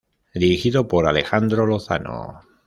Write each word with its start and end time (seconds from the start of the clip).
Dirigido 0.33 0.87
por 0.87 1.05
Alejandro 1.05 1.67
Lozano. 1.67 2.39